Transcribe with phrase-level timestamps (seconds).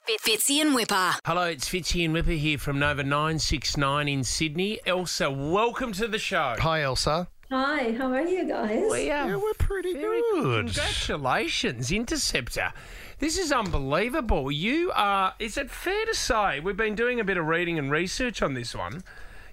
[0.00, 1.16] Fitzy and Wippa.
[1.26, 4.78] Hello, it's Fitzy and Wippa here from Nova 969 in Sydney.
[4.86, 6.54] Elsa, welcome to the show.
[6.60, 7.28] Hi, Elsa.
[7.50, 8.82] Hi, how are you guys?
[8.90, 10.66] We are Yeah, we're pretty very good.
[10.66, 12.72] Congratulations, Interceptor.
[13.18, 14.50] This is unbelievable.
[14.50, 17.90] You are, is it fair to say, we've been doing a bit of reading and
[17.90, 19.02] research on this one.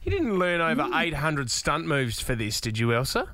[0.04, 1.02] You didn't learn over Mm.
[1.02, 3.28] 800 stunt moves for this, did you, Elsa?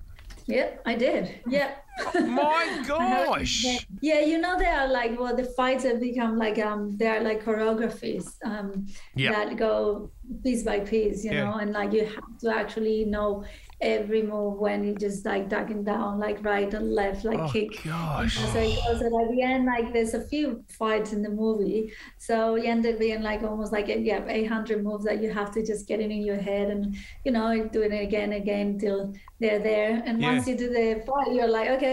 [0.48, 1.40] Yep, I did.
[1.48, 1.84] Yep.
[2.25, 3.64] My gosh.
[4.02, 7.21] Yeah, you know they are like well the fights have become like um they are
[7.21, 8.86] like choreographies um
[9.16, 9.31] Yeah.
[9.31, 10.12] that go
[10.44, 11.45] piece by piece, you Yeah.
[11.45, 13.44] know, and like you have to actually know
[13.81, 17.81] every move when you just like ducking down, like right and left, like Oh, kick.
[17.84, 18.38] gosh.
[18.52, 21.93] So it goes and at the end, like there's a few fights in the movie,
[22.18, 25.66] so you end up being like almost like yeah, 800 moves that you have to
[25.66, 29.13] just get it in your head and you know doing it again and again until
[29.40, 30.02] they're there.
[30.05, 30.27] And Yeah.
[30.30, 31.84] once you do the fight, you're like, okay,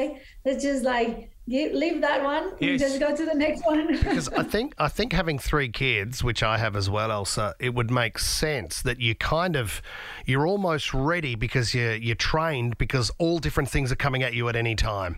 [0.45, 2.71] let's just like leave that one Yes.
[2.71, 3.87] and just go to the next one.
[4.03, 7.75] Because I think I think having three kids, which I have as well, Elsa, it
[7.75, 9.83] would make sense that you kind of
[10.27, 14.49] you're almost ready because you're you're trained because all different things are coming at you
[14.49, 15.17] at any time.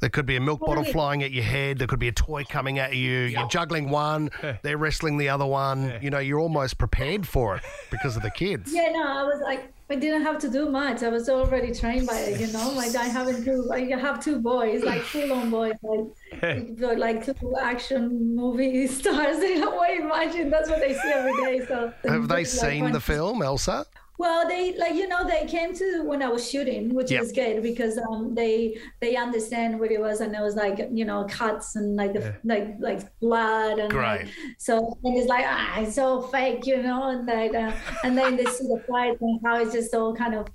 [0.00, 0.92] There could be a milk bottle Right.
[0.92, 1.78] flying at your head.
[1.78, 3.20] There could be a toy coming at you.
[3.20, 4.30] You're juggling one.
[4.62, 5.94] They're wrestling the other one.
[6.00, 8.72] You know, you're almost prepared for it because of the kids.
[8.74, 11.02] Yeah, no, I was like, I didn't have to do much.
[11.02, 12.70] I was already trained by it, you know.
[12.74, 18.34] Like I haven't two, I have two boys, like full-on boys, like like two action
[18.34, 19.38] movie stars.
[19.38, 21.66] They don't way imagine that's what they see every day.
[21.66, 23.86] So Have they like, seen the film, Elsa?
[24.18, 27.22] Well, they like you know they came to when I was shooting, which Yeah.
[27.22, 31.04] is good because um they they understand what it was and it was like you
[31.04, 34.28] know cuts and like the, like like blood and like,
[34.58, 37.72] so and it's like ah it's all fake you know and then uh,
[38.04, 40.46] and then they see the fight and how it's just all kind of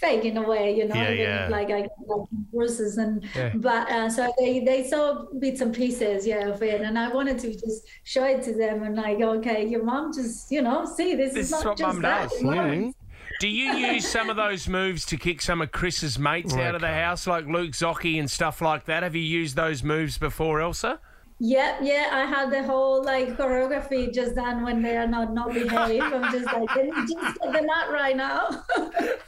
[0.00, 1.48] fake in a way you know Yeah, yeah.
[1.50, 3.52] like I like bruises and Yeah.
[3.54, 7.38] but uh, so they they saw bits and pieces yeah of it and I wanted
[7.40, 11.14] to just show it to them and like okay your mom just you know see
[11.14, 12.40] this, This is is not what just mum that does.
[12.42, 12.62] you know?
[12.62, 12.94] Mm.
[13.40, 16.80] Do you use some of those moves to kick some of Chris's mates out of
[16.80, 19.02] the house, like Luke Zocchi and stuff like that?
[19.02, 21.00] Have you used those moves before, Elsa?
[21.40, 25.52] Yeah, yeah, I had the whole like choreography just done when they are not not
[25.52, 26.00] behave.
[26.02, 28.64] I'm just like, just get the nut right now?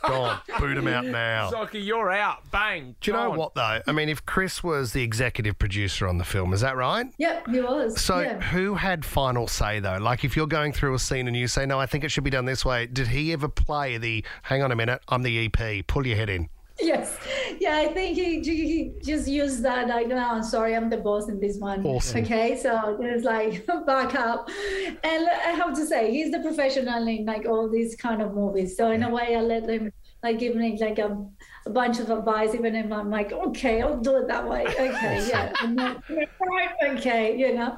[0.06, 1.50] Go on, boot him out now.
[1.50, 2.49] Zocchi, you're out.
[2.53, 2.94] Bang.
[3.00, 3.39] Do you know Gone.
[3.39, 3.81] what though?
[3.87, 7.06] I mean, if Chris was the executive producer on the film, is that right?
[7.19, 8.00] yep, he was.
[8.00, 8.41] So yeah.
[8.41, 9.99] who had final say though?
[9.99, 12.25] Like if you're going through a scene and you say, "No, I think it should
[12.25, 15.47] be done this way." Did he ever play the "Hang on a minute, I'm the
[15.47, 16.49] EP, pull your head in"?
[16.81, 17.17] Yes,
[17.61, 21.29] yeah, I think he, he just used that like, no, I'm sorry, I'm the boss
[21.29, 21.84] in this one.
[21.84, 22.23] Awesome.
[22.23, 24.49] Okay, so it's like back up,
[25.05, 28.77] and I have to say he's the professional in like all these kind of movies.
[28.77, 31.25] So in a way, I let him like give me like a,
[31.66, 34.65] a bunch of advice, even if I'm like, okay, I'll do it that way.
[34.87, 35.97] Okay, yeah, and then,
[36.91, 37.77] okay, you know.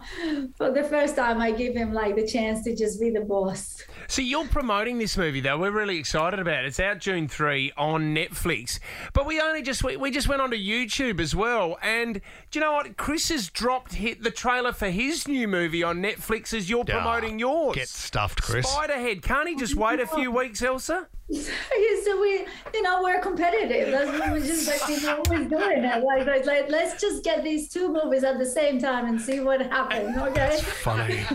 [0.57, 3.83] For the first time, I give him like the chance to just be the boss.
[4.09, 5.59] So you're promoting this movie though.
[5.59, 6.67] We're really excited about it.
[6.67, 8.79] It's out June 3 on Netflix.
[9.13, 11.79] But we only just we, we just went onto YouTube as well.
[11.83, 12.97] And do you know what?
[12.97, 16.93] Chris has dropped hit the trailer for his new movie on Netflix as you're ah,
[16.93, 17.75] promoting yours.
[17.75, 18.67] Get stuffed, Chris.
[18.67, 19.23] Spiderhead.
[19.23, 21.09] Can't he just wait a few weeks, Elsa?
[22.05, 23.91] so we, you know, we're competitive.
[23.91, 26.03] That's what we just like we're always doing it.
[26.03, 29.41] Like, like, like, let's just get these two movies at the same time and see
[29.41, 30.17] what happens.
[30.17, 30.59] Okay.
[30.61, 31.27] Funny,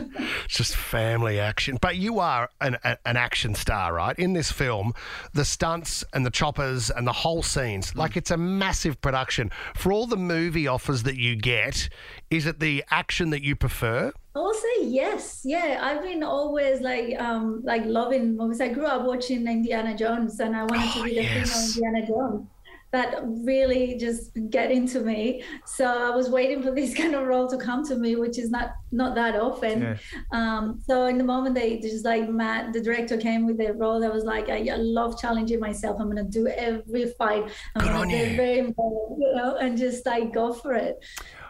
[0.45, 1.77] it's just family action.
[1.79, 4.17] But you are an, a- an action star, right?
[4.17, 4.93] In this film,
[5.33, 7.97] the stunts and the choppers and the whole scenes, mm.
[7.97, 9.51] like it's a massive production.
[9.75, 11.87] For all the movie offers that you get,
[12.31, 14.11] is it the action that you prefer?
[14.35, 15.41] I'll say yes.
[15.43, 18.61] Yeah, I've been always like, um, like loving movies.
[18.61, 21.75] I grew up watching Indiana Jones, and I wanted to be the yes.
[21.75, 22.47] female Indiana Jones.
[22.91, 25.43] That really just get into me.
[25.65, 28.49] So I was waiting for this kind of role to come to me, which is
[28.49, 29.81] not not that often.
[29.81, 29.97] Yeah.
[30.31, 34.03] Um, so in the moment they just like Matt, the director came with the role,
[34.03, 35.97] I was like, I, I love challenging myself.
[35.99, 37.43] I'm gonna do every fight.
[37.75, 41.03] I'm Good gonna on be very involved, you know, and just like go for it.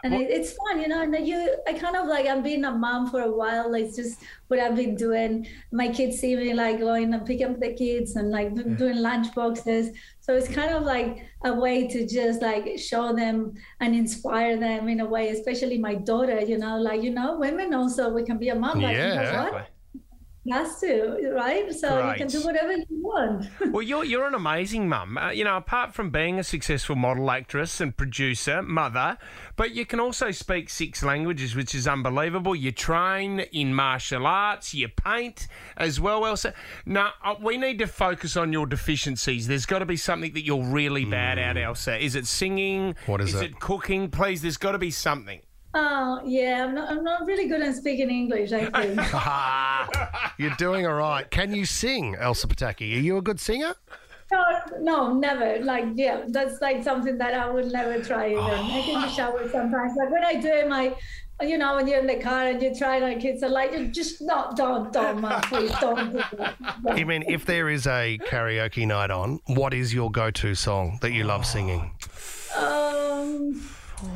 [0.04, 1.02] And it, it's fun, you know.
[1.02, 3.72] And you, I kind of like I'm being a mom for a while.
[3.72, 5.46] Like it's just what I've been doing.
[5.72, 9.34] My kids see me like going and picking up the kids and like doing lunch
[9.34, 9.96] boxes.
[10.20, 14.88] So it's kind of like a way to just like show them and inspire them
[14.88, 16.40] in a way, especially my daughter.
[16.40, 18.80] You know, like you know, women also we can be a mom.
[18.80, 19.50] Like, you know Yeah.
[19.50, 19.68] what?
[20.52, 21.72] Has to, right?
[21.72, 23.48] So you can do whatever you want.
[23.72, 25.16] Well, you're you're an amazing mum.
[25.16, 29.16] Uh, you know, apart from being a successful model, actress, and producer, mother,
[29.56, 32.54] but you can also speak six languages, which is unbelievable.
[32.54, 35.48] You train in martial arts, you paint
[35.78, 36.52] as well, Elsa.
[36.84, 39.46] Now, uh, we need to focus on your deficiencies.
[39.46, 41.96] There's got to be something that you're really bad at, Elsa.
[41.96, 42.96] Is it singing?
[43.06, 43.44] What is Is it?
[43.52, 44.10] it cooking?
[44.10, 45.40] Please, there's got to be something.
[45.76, 46.90] Oh yeah, I'm not.
[46.90, 48.52] I'm not really good at speaking English.
[48.52, 49.14] I think.
[49.14, 51.28] Ah, you're doing all right.
[51.30, 52.96] Can you sing, Elsa Pataky?
[52.96, 53.74] Are you a good singer?
[54.32, 55.58] no, no, never.
[55.64, 58.30] Like yeah, that's like something that I would never try.
[58.30, 59.96] Even I can just shower sometimes.
[59.96, 60.94] Like when I do it, my.
[61.42, 64.22] You know, when you're in the car and you try, like kids are like, just
[64.22, 66.22] not, don't, don't, please, don't do.
[66.88, 71.10] I mean, if there is a karaoke night on, what is your go-to song that
[71.10, 71.90] you love singing?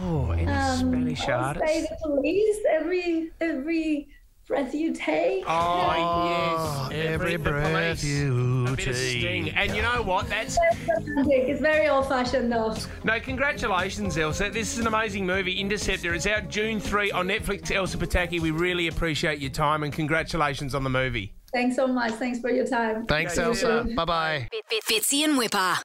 [0.03, 2.57] Oh, any um, Spanish I'll say the police.
[2.71, 4.09] Every every
[4.47, 5.45] breath you take.
[5.47, 7.71] Oh, yes, every the breath
[8.01, 8.05] police.
[8.05, 9.45] you A bit of Sting.
[9.47, 9.57] take.
[9.57, 10.27] And you know what?
[10.29, 10.57] That's
[10.97, 12.75] It's very old fashioned though.
[13.05, 14.51] no congratulations, Elsa.
[14.51, 15.61] This is an amazing movie.
[15.61, 16.15] Interceptor.
[16.15, 17.71] It's out June three on Netflix.
[17.71, 21.35] Elsa Pataky, we really appreciate your time and congratulations on the movie.
[21.53, 22.13] Thanks so much.
[22.13, 23.07] Thanks for your time.
[23.07, 23.85] Thanks, Yeah, Elsa.
[23.89, 23.95] too.
[23.95, 24.49] Bye bye.
[24.87, 25.83] Fitzy and Wippa.